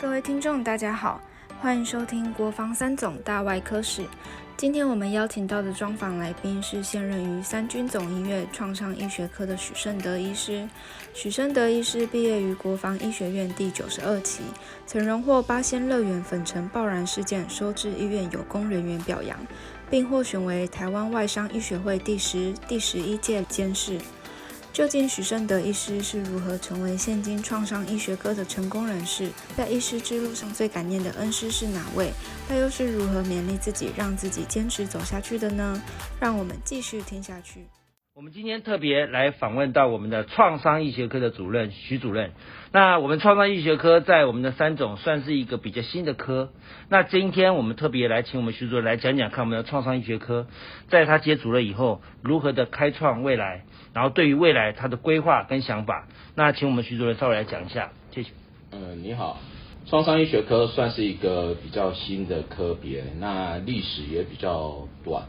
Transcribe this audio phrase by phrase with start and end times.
[0.00, 1.20] 各位听众，大家好，
[1.60, 4.04] 欢迎收听国防三总大外科史。
[4.56, 10.68] 今天我们邀请到的专访来宾是现任于三军总医院创伤医学科的许胜德医师。
[11.12, 14.44] 许胜德医师毕业于国防医学院第九十二期，
[14.86, 19.36] 曾荣获八仙乐园粉尘爆燃事件收治医院有功人员表扬，
[19.90, 23.98] 并获选为台湾外伤医学会第十、第十一届监事。
[24.78, 29.28] 究竟许胜德医师是如何成为现今创伤医学科的成功人士？
[29.56, 32.12] 在医师之路上最感念的恩师是哪位？
[32.46, 35.82] 他又是如何勉励自己，让自己坚持走下去的呢？
[36.20, 37.66] 让我们继续听下去。
[38.18, 42.32] 我们今天特别来访问到我们的创伤医学科的主任徐主任。
[42.72, 46.50] 那我们创伤医学科在我们的三种算是一个比较新的科。
[46.88, 50.48] 那今天我们特别来请我们徐主任来讲讲看我们的创伤医学科，
[50.88, 53.62] 在他接主任以后如何的开创未来，
[53.94, 56.08] 然后对于未来他的规划跟想法。
[56.34, 58.30] 那请我们徐主任稍微来讲一下，谢谢。
[58.72, 59.38] 嗯，你好，
[59.86, 65.22] 创伤医学科算是一个比较新的科别，那历史也比较短。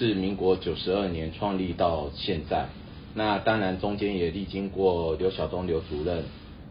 [0.00, 2.68] 是民国九十二年创立到现在，
[3.14, 6.24] 那当然中间也历经过刘晓东刘主任、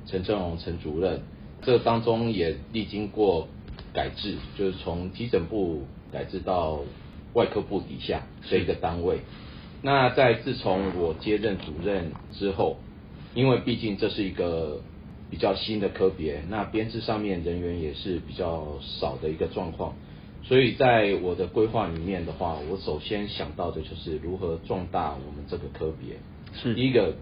[0.07, 1.21] 陈正荣陈主任，
[1.61, 3.47] 这当中也历经过
[3.93, 6.79] 改制，就是从急诊部改制到
[7.33, 9.19] 外科部底下这一个单位。
[9.83, 12.77] 那在自从我接任主任之后，
[13.35, 14.81] 因为毕竟这是一个
[15.29, 19.93] 比较新的科别，那编制上面人员也是比较少的一个状况。
[20.43, 26.17] 所以在我的规划里面的话，我首先想到的就是如何壮大我们这个科别。
[26.53, 27.13] 是第一个，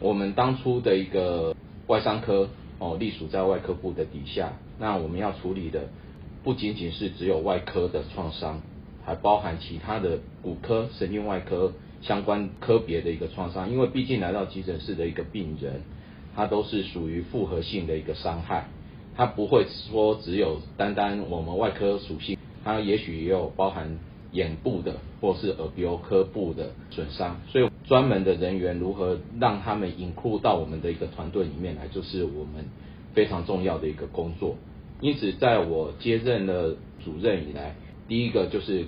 [0.00, 1.54] 我们当初的一个
[1.86, 2.48] 外伤科
[2.78, 4.54] 哦，隶属在外科部的底下。
[4.78, 5.88] 那我们要处理的
[6.42, 8.60] 不仅仅是只有外科的创伤，
[9.04, 13.70] 还包含其他的骨科、神经外科相关科别的一个创伤。
[13.70, 15.82] 因为毕竟来到急诊室的一个病人，
[16.34, 18.68] 他都是属于复合性的一个伤害，
[19.16, 22.35] 他不会说只有单单我们外科属性。
[22.66, 23.96] 它也许也有包含
[24.32, 32.64] 眼部的或是耳鼻喉科部的损伤，所以专门的人员如何让他们引入到我们的一个团队里面来，就是我们
[33.14, 34.56] 非常重要的一个工作。
[35.00, 36.74] 因此，在我接任了
[37.04, 37.76] 主任以来，
[38.08, 38.86] 第一个就是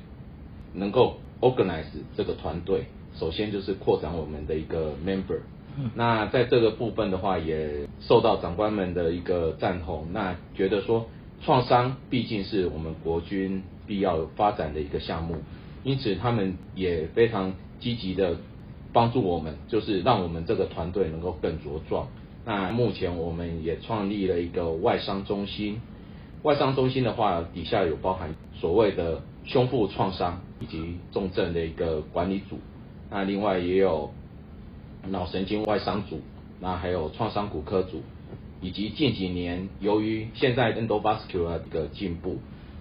[0.74, 1.86] 能够 organize
[2.16, 5.38] 这个团队，首先就是扩展我们的一个 member。
[5.94, 11.06] 那在这个部分的话，也受到长官们的一个赞同，那觉得说。
[11.40, 15.36] 创伤毕竟是我们国军必要发展的一个项目，
[15.84, 18.36] 因此他们也非常积极的
[18.92, 22.08] 帮助我们，就是让我们这个团队能够更茁壮。
[22.44, 25.80] 那目前我们也创立了一个外伤中心，
[26.42, 32.58] 外伤中心的话底下有包含所谓的胸腹创伤以及重症的一个管理组，
[33.10, 34.10] 那另外也有
[35.08, 36.20] 脑神经外伤组，
[36.60, 38.02] 那还有创伤骨科组。
[38.60, 42.38] 以及近几年，由于现在 endovascular 的进步，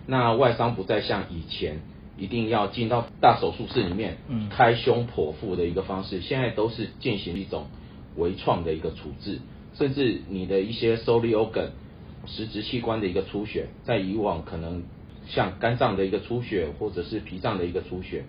[0.07, 1.81] 那外伤不再像以前
[2.17, 4.17] 一定要进到大手术室里面
[4.49, 7.67] 开胸剖腹的一个方式，现在都是进行一种
[8.15, 9.39] 微创的一个处置，
[9.75, 11.69] 甚至你的一些 solely organ
[12.25, 14.83] 实质器官的一个出血，在以往可能
[15.27, 18.23] 像肝脏的一个出血或者是脾脏的一个出血，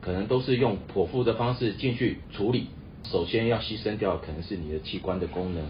[0.00, 2.66] 可能都是用剖腹的方式进去处理，
[3.04, 5.62] 首先要牺牲掉可能是你的器官的功能。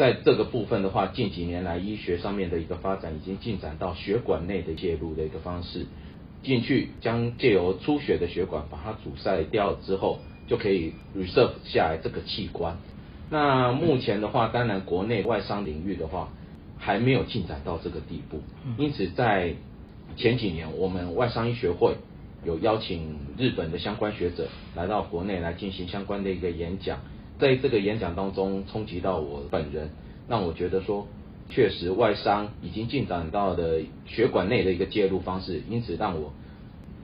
[0.00, 5.84] 在这个部分的话，近几年来医学上面的一个发展已经进展到血管内的介入的一个方式，
[6.42, 12.78] 进去将借由出血的血管把它阻塞掉之后，就可以 reserve 下来这个器官。
[13.28, 16.30] 那目前的话，当然国内外伤领域的话
[16.78, 18.40] 还没有进展到这个地步，
[18.78, 19.52] 因此在
[20.16, 21.96] 前几年我们外伤医学会
[22.42, 27.00] 有邀请日本的相关学者来到国内来进行相关的一个演讲。
[27.40, 29.90] 在这个演讲当中冲击到我本人，
[30.28, 31.08] 让我觉得说，
[31.48, 36.32] 确实外伤已经进展到了血管内的一个介入方式，因此让我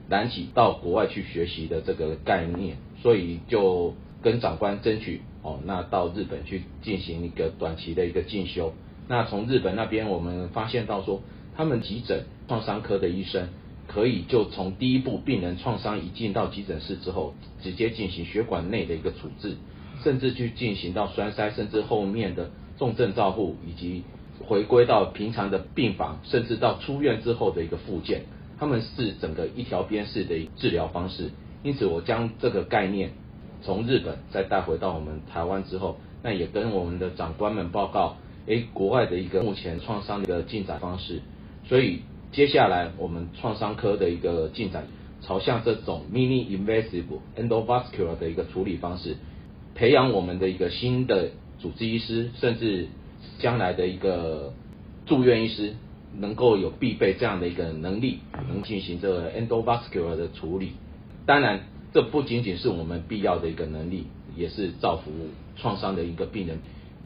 [0.07, 8.73] 燃起到国外去学习的这个概念，所以就跟长官争取哦，那到日本去进行一个短期的一个进修。
[9.07, 11.21] 那从日本那边我们发现到说，
[11.55, 13.49] 他们急诊创伤科的医生
[13.87, 19.57] 可以就从第一步病人创伤一进到急诊室之后，直接进行血管内的一个处置。
[20.03, 24.03] 甚至去进行到栓塞，甚至后面的重症照护，以及
[24.45, 28.23] 回归到平常的病房，甚至到出院之后的一个复健，
[28.59, 31.31] 他们是整个一条边式的治疗方式。
[31.63, 33.11] 因此，我将这个概念
[33.63, 41.21] 从日本再带回到我们台湾之后，那也跟我们的长官们报告，诶，国外的一个目前创伤的一个进展方式。
[41.67, 42.01] 所以，
[42.31, 44.85] 接下来我们创伤科的一个进展，
[45.21, 47.05] 朝向这种 mini invasive
[47.35, 49.17] endovascular 的一个处理方式。
[49.77, 51.29] 培养我们的一个新的
[51.61, 52.87] 主治医师，甚至
[53.37, 54.51] 将来的一个
[55.05, 55.75] 住院医师
[56.17, 58.19] 能够有必备这样的一个能力，
[58.49, 60.71] 能进行这个 endovascular 的处理。
[61.27, 61.59] 当然，
[61.93, 65.11] 这不仅仅是我们必要的一个能力，也是造福
[65.55, 66.57] 创伤的一个病人。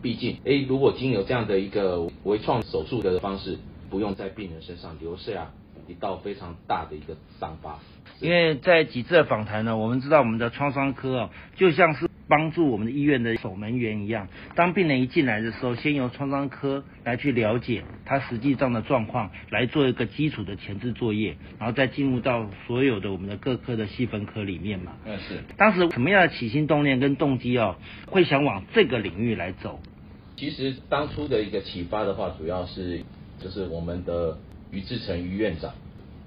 [0.01, 3.57] 毕竟，诶，如果经由这样的一个微创手术的方式，
[3.89, 5.51] 不用在病人身上留下
[5.89, 7.79] 一道非常大的一个伤疤。
[8.21, 14.29] 因为在几次的访谈呢，我们知道我们的创伤科啊，就像是帮助我们的医院的守门员一样。
[14.55, 24.93] 当病人一进来的时候，先由创伤科来去了解他实际上的状况，来做一个基础的前置作业，然后再进入到所有的我们的各科的细分科里面嘛。
[25.05, 25.43] 嗯，是。
[25.57, 27.75] 当时什么样的起心动念跟动机哦，
[28.07, 29.81] 会想往这个领域来走？
[30.37, 33.01] 其实当初的一个启发的话，主要是
[33.41, 34.37] 就是我们的
[34.71, 35.73] 于志成于院长。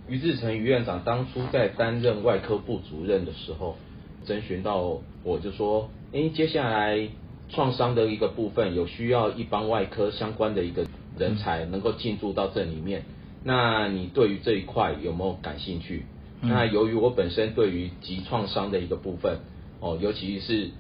[0.07, 3.79] 于志成于院长当初在担任外科部主任的时候，
[4.25, 7.09] 征询到我就说，哎，接下来
[7.49, 10.87] 创伤的一个部分有需要一帮外科相关的一个
[11.19, 13.05] 人才能够进驻到这里面，
[13.45, 16.05] 那你对于这一块有没有感兴趣？
[16.41, 19.39] 那由于我本身对于急创伤的一个部分，
[19.81, 20.71] 哦，尤其是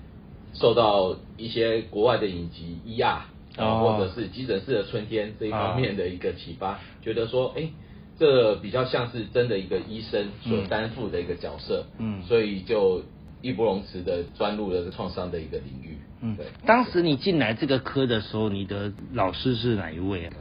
[0.52, 3.19] 受到一些国外的影集《ER》
[3.62, 7.69] 啊，或者是《急诊室的春天》这一方面的一个启发，觉得说，哎。
[8.17, 13.02] 这比较像是真的一个医生所担负的一个角色，嗯，所以就
[13.44, 16.46] 义不容辞的钻入了创伤的一个领域，嗯，对。
[16.67, 20.32] 当时你进来这个科的时候，你的老师是哪一位啊？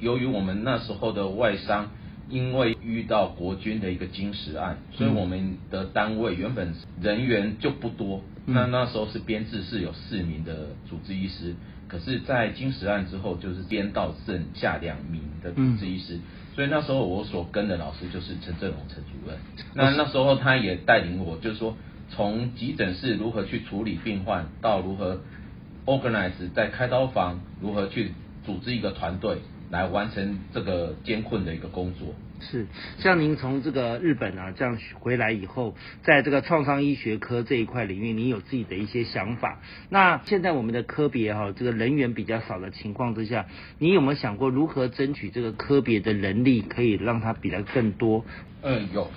[0.00, 1.90] 由于我们那时候的外伤，
[2.30, 11.54] 因为遇到国军的一个金石案，所以我们的单位原本人员就不多，那那时候是编制是有四名的主治医师，
[11.86, 16.18] 可是，在金石案之后，就是编到剩下两名的主治医师。
[16.54, 19.38] 所以那时候我所跟的老师就是陈振龙陈主任，
[19.74, 21.76] 那那时候他也带领我，就是说
[22.10, 25.20] 从急诊室如何去处理病患，到如何
[25.86, 28.12] organize 在开刀房如何去
[28.44, 29.38] 组织一个团队
[29.70, 32.14] 来完成这个艰困的一个工作。
[32.40, 32.66] 是，
[32.98, 39.60] 像您从这个日本啊这样回来以后，在这个创伤医学科这一块领域，您有自己的一些想法。
[39.90, 43.46] 那现在我们的科别哈，这个人员比较少的情况之下，
[43.80, 48.24] 你有没有想过如何争取这个科别的人力，可以让它比较更多？
[48.62, 49.10] 嗯，有。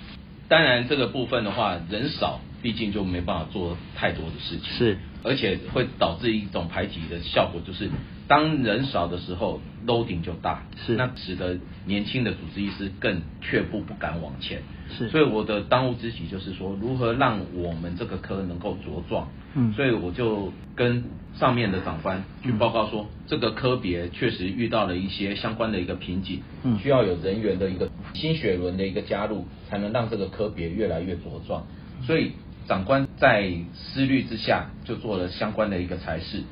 [0.52, 4.64] 当然这个部分的话，人少，毕竟就没办法做太多的事情。
[4.76, 4.98] 是。
[5.24, 7.88] 而且会导致一种排挤的效果，就是
[8.28, 11.56] 当人少的时候，loading 就大，是那使得
[11.86, 14.60] 年轻的主治医师更却步不敢往前，
[14.90, 15.08] 是。
[15.08, 19.28] 所以我的当务之急就是说，如何让我们这个科能够茁壮。
[19.54, 19.72] 嗯。
[19.72, 21.04] 所以我就跟
[21.34, 31.66] 上面的长官去报告说，这个科别确实遇到了一些相关的一个瓶颈，嗯，需要有人员的一个新血轮的一个加入，才能让这个科别越来越茁壮。
[32.06, 32.32] 所以。
[32.68, 36.44] 长官在思虑之下，就做了相关的一个裁示。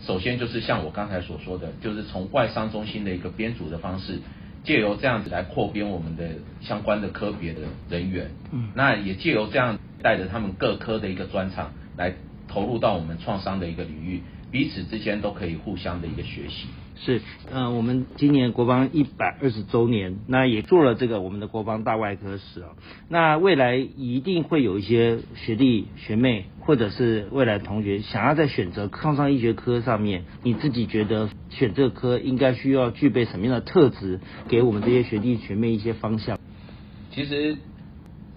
[0.00, 4.20] 首先就是像我刚才所说的，就是从外商中心的一个编组的方式，
[4.62, 6.28] 借由这样子来扩编我们的
[6.60, 8.30] 相关的科别的人员。
[8.52, 12.14] 嗯，那也借由这样带着他们各科的一个专长，来
[12.46, 14.22] 投入到我们创伤的一个领域，
[14.52, 16.68] 彼此之间都可以互相的一个学习。
[17.04, 17.20] 是，
[17.50, 22.68] 嗯，我们今年国防一百二十周年，那也做了这个我们的国防大外科史啊。
[23.08, 36.38] 那未来一定会有一些学弟学妹，或者是未来同学，想要在选择创伤医学科上面，你自己觉得选这科应该需要具备什么样的特质，给我们这些学弟学妹一些方向？
[37.10, 37.56] 其实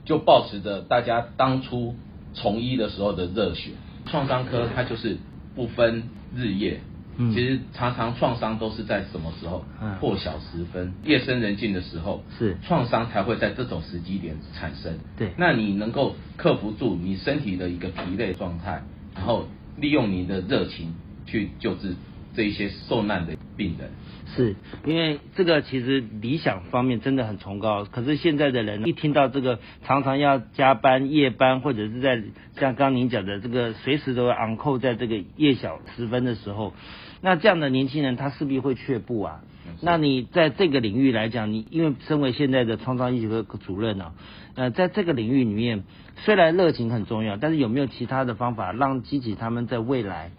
[0.05, 1.93] 就保持着大家当初
[2.33, 3.73] 从医的时候的热血，
[4.07, 5.17] 创伤科它就是
[5.55, 6.79] 不分日夜。
[7.17, 9.63] 其实常常创伤都是在什么时候？
[9.99, 12.57] 破晓时分，夜深人静的时候，是。
[12.65, 14.97] 创伤才会在这种时机点产生。
[15.17, 18.83] 对，那你能够克服住你身体的一个疲累状态，
[19.15, 20.93] 然后利用你的热情
[21.25, 21.95] 去救治
[22.35, 23.89] 这一些受难的病人。
[24.35, 32.21] 是因为这个其实理想方面真的很崇高，可是现在的人一听到这个常常要加班夜班，或者是在
[32.59, 36.73] 像刚您讲的这个随时都要昂扣在这个夜小时分的时候。
[37.21, 39.41] 那这样的年轻人，他势必会却步啊。
[39.81, 44.11] 那你在这个领域来讲，你因为身为现在的创伤医学科主任呢，
[44.55, 45.85] 呃，在这个领域里面，
[46.17, 50.31] 虽然热情很重要，但是有没有其他的方法让激起他们在未来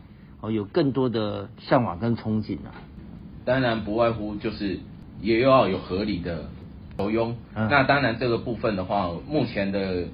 [0.46, 2.70] 哦有更多的向往跟憧憬啊？
[3.44, 4.78] 当然不外乎就是
[5.20, 6.44] 也要有合理的
[6.96, 7.36] 投佣。
[7.54, 10.04] 那当然这个部分的话，目前的。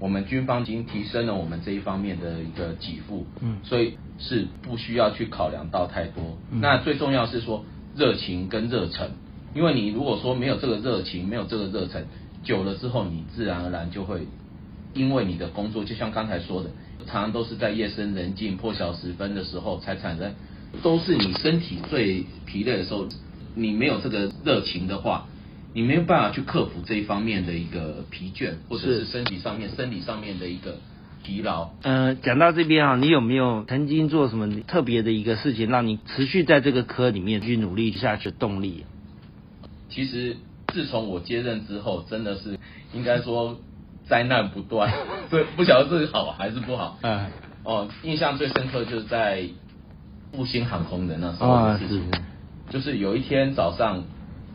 [0.00, 6.22] 我们军方已经提升了我们这一方面的一个给付，嗯，所以是不需要去考量到太多。
[6.52, 7.64] 那最重要是说
[7.96, 9.10] 热情跟热忱，
[9.56, 12.04] 因为你如果说没有这个热情，没有这个热忱，
[12.44, 14.20] 久了之后你自然而然就会
[14.94, 16.70] 因为你的工作，就像刚才说的，
[17.06, 20.34] 常常都是在夜深人静、破晓时分的时候才产生，
[20.82, 23.08] 都是你身体最疲累的时候，
[23.54, 25.26] 你没有这个热情的话，
[25.74, 30.78] 你没有办法去克服这一方面的一个疲倦，或者是身体上面、生理上面的一个
[31.22, 31.70] 疲劳。
[31.82, 38.84] 呃，讲到这边啊，你有没有曾经做什么特别的一个事情，让你持续在这个科里面去努力下去的动力？
[39.90, 40.36] 其实
[40.68, 42.58] 自从我接任之后，真的是
[42.94, 43.58] 应该说
[44.08, 44.92] 灾难不断，
[45.30, 46.98] 对，不晓得这是好还是不好。
[47.02, 47.26] 嗯，
[47.64, 49.44] 哦，印象最深刻就是在
[50.32, 52.10] 复兴航空的那时候的事情，
[52.70, 54.04] 就是有一天早上，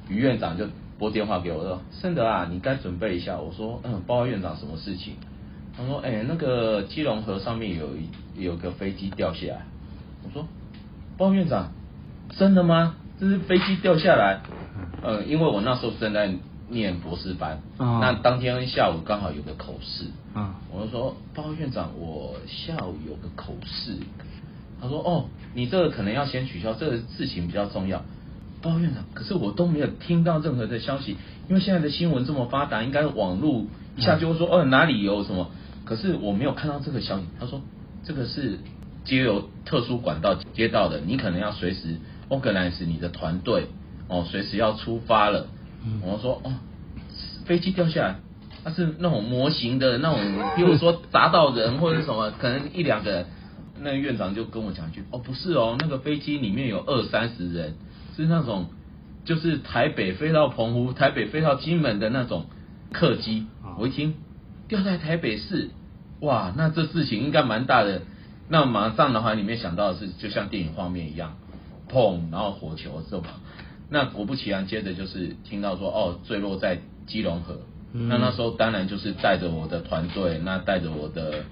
[0.10, 0.68] 于院长就
[0.98, 5.16] 拨电话给我说：“盛德啊，你该准备一下。”我说：“嗯，报告院长什么事情？”
[5.78, 8.10] 他说：“哎、那个基隆河上面有一
[8.44, 9.62] 有个飞机掉下来。”
[10.24, 10.48] 我说
[11.18, 11.72] ：“报告院长，
[12.30, 12.96] 真的吗？
[13.20, 14.42] 这是飞机掉下来？”
[15.04, 16.32] 嗯，因为我那时候正在
[16.74, 23.96] 念博士班，哦那当天下午刚好有个口试，啊，我就说，报告院长，我下午有个口试。
[24.82, 28.00] 他说，哦，你这个可能要先取消，这个事情比较重要。
[28.62, 31.16] 报告院长，可是我都没有听到任何的消息，
[31.48, 33.66] 因为现在的新闻这么发达，应该网络
[33.96, 35.52] 一下就会说，哦，哪里有什么，
[35.86, 37.26] 可是我没有看到这个消息。
[37.40, 37.62] 他说，
[38.04, 38.60] 这个是
[39.06, 41.98] 接由特殊管道接到的，你可能要随时
[42.30, 43.68] organize 你的团队，
[44.10, 45.48] 哦，随时要出发了。
[46.02, 46.54] 我说，哦，
[47.46, 48.16] 飞机掉下来，
[48.64, 50.20] 它是那种模型的那种，
[50.56, 53.26] 比如说砸到人或者是什么，可能一两个人。
[53.82, 57.74] 那个院长就跟我讲一句，哦，不是哦，那个飞机里面有二三十人，
[58.16, 58.68] 是那种
[59.26, 62.46] 就是台北飞到澎湖、台北飞到金门的那种
[62.94, 63.48] 客机。
[63.78, 64.14] 我一听
[64.70, 65.72] 掉在台北市，
[66.22, 68.04] 哇，那这事情应该蛮大的。
[68.48, 71.36] 那马上脑海，里面想到的是，就像电影画面一样，
[71.92, 73.24] 砰，然后火球之后，
[73.90, 77.60] 那果不其然，接着就是听到说，哦，坠落在基隆河。
[77.94, 81.46] 那那时候当然就是带着我的团队，那带着我的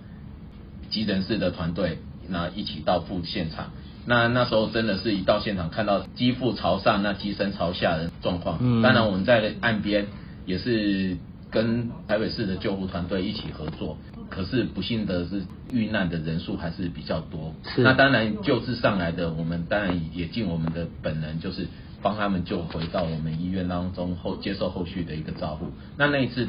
[0.89, 3.71] 急诊室的团队，那一起到赴现场。
[4.07, 8.57] 那那时候真的是一到现场，看到机腹朝上，那机身朝下的状况。
[8.59, 10.07] 嗯当然我们在岸边
[10.47, 11.15] 也是
[11.51, 13.97] 跟台北市的救护团队一起合作。
[14.31, 17.53] 可是不幸的是，遇难的人数还是比较多。
[17.75, 21.67] 是那当然救治上来的，我们当然也尽我们的本能，就是
[22.01, 25.67] 帮他们救回到我们医院当中后接受后续的一个照护。
[25.97, 26.47] 那那一次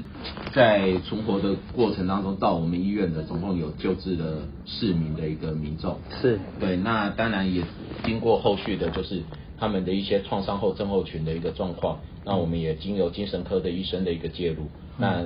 [0.54, 5.99] 在存活的过程当中，到我们医院的总共有救治了市民的一个民众。
[6.21, 7.62] 是对，那当然也
[8.04, 9.23] 经过后续的，就是
[9.59, 14.68] 他们的一些创伤后症候群的一个状况，那我们也经由精神科的医生的一个介入，
[14.99, 15.25] 那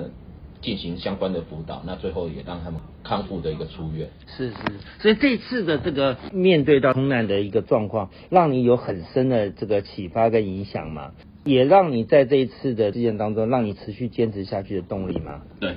[0.61, 4.09] 进行相关的辅导，那最后也让他们康复的一个出院。
[4.25, 4.55] 是是，
[4.99, 11.11] 所以这次的这个面对到空难的一个状况，让你有很深的这个启发跟影响嘛，
[11.43, 15.41] 也让你在这一次的事件当中，让你持续坚持下去的动力嘛。
[15.59, 15.75] 对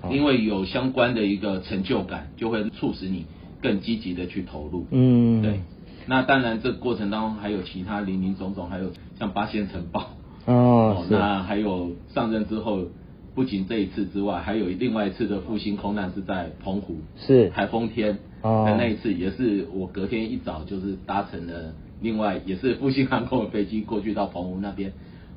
[0.00, 3.26] 哦，因为有相关的一个成就感，就会促使你
[3.60, 4.86] 更积极的去投入。
[4.90, 5.60] 嗯，对，
[6.06, 10.10] 那当然这个过程当中还有其他零零总总，还有像八仙城堡。
[10.44, 12.86] 哦，是那还有上任之后，
[13.34, 17.48] 不仅这一次之外，还有另外一次的复兴空难是在澎湖，是。
[17.50, 18.64] 台风天，哦。
[18.66, 24.92] 那那一次也是我隔天一早就是搭乘了另外也是复兴航空的飞机过去到澎湖那边，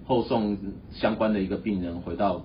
[0.05, 0.57] 后送
[0.91, 2.43] 相关的一个病人回到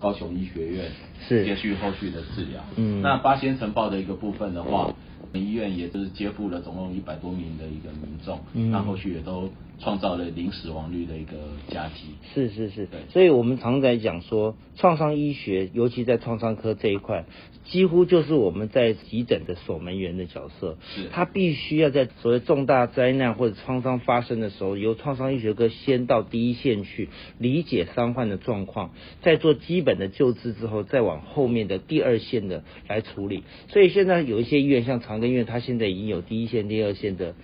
[0.00, 0.90] 高雄医学院，
[1.28, 1.44] 是。
[1.44, 2.64] 接续后续的治疗。
[2.76, 3.00] 嗯。
[3.02, 4.92] 那八仙城堡的一个部分的话，
[5.32, 8.70] 医院也就是接付了总共一百多名的一个民众，嗯。
[8.72, 9.48] 那后续也都
[9.80, 11.36] 创造了零死亡率的一个
[11.68, 12.14] 佳绩。
[12.34, 17.24] 是是是对，所以我们常在讲说，创伤医学，尤其在创伤科这一块，
[17.64, 20.76] 几乎就是我们在急诊的守门员的角色。
[20.94, 27.08] 是他必须要在所谓重大灾难或者创伤发生的时候，由创伤医学科先到第一线去
[27.38, 28.90] 理解伤患的状况，
[29.22, 33.44] 再做基本的救治之后，再往后面的第二线的来处理。
[33.68, 37.34] 所以现在有一些医院，像长庚医院，它现在已经有第一线、第二线的。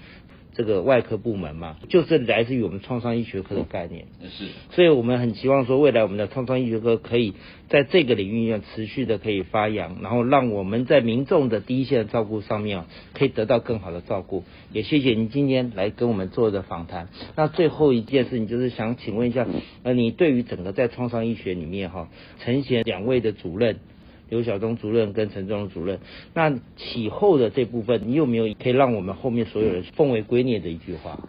[0.54, 4.06] 这个外科部门嘛，就是来自于我们创伤医学科的概念。
[4.22, 7.34] 也是所以我们很期望说，未来我们的创伤医学科可以
[7.68, 14.44] 在这个领域上持续的可以发扬，然后让我们在民众的第一线的照顾上面啊，可以得到更好的照顾。
[14.72, 17.08] 也谢谢您今天来跟我们做的访谈。
[17.36, 19.46] 那最后一件事情就是想请问一下，
[19.82, 22.08] 呃，你对于整个在创伤医学里面哈，
[22.38, 23.78] 陈贤两位的主任。
[24.34, 26.00] 刘晓东主任跟陈忠荣主任，
[26.34, 31.20] 那起后的这部分，你有没有可以让我们后面所有人奉为圭臬的一句话？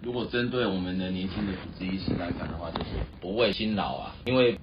[0.00, 4.56] 如果针对我们的年轻的主治医师来讲的话，就是不畏辛劳啊，因为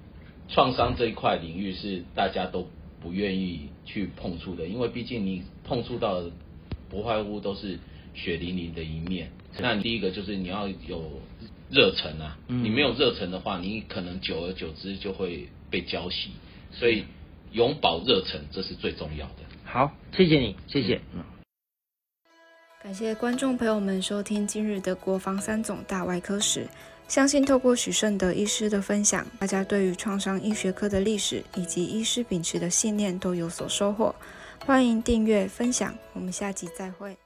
[0.48, 2.66] 创伤这一块领域是大家都
[3.02, 6.30] 不愿意去碰触的，因为毕竟你碰触到的
[6.88, 7.78] 不外乎都是
[8.14, 9.30] 血淋淋的一面。
[9.60, 11.20] 那第一个就是你要有
[11.70, 16.28] 热忱啊，嗯你没有热忱的话，你可能久而久之就会被浇熄，
[16.72, 17.04] 所以
[17.52, 19.42] 永葆热忱这是最重要的。
[19.64, 21.00] 好，谢谢你，谢谢。
[21.14, 21.24] 嗯
[22.80, 26.66] 感谢观众朋友们收听今日的国防三总大外科史。
[27.08, 34.14] 相信透过许胜德医师的分享，大家对于创伤医学科的历史以及医师秉持的信念都有所收获。
[34.64, 37.16] 欢迎订阅分享，我们下集再会。